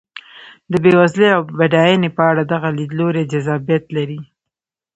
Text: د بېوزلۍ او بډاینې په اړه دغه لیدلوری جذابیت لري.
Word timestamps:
د 0.71 0.73
بېوزلۍ 0.83 1.27
او 1.35 1.41
بډاینې 1.57 2.09
په 2.17 2.23
اړه 2.29 2.41
دغه 2.53 2.69
لیدلوری 2.77 3.23
جذابیت 3.31 3.83
لري. 3.95 4.19